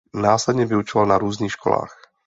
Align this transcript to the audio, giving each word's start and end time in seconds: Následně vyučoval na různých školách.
Následně 0.13 0.65
vyučoval 0.65 1.07
na 1.07 1.17
různých 1.17 1.51
školách. 1.51 1.97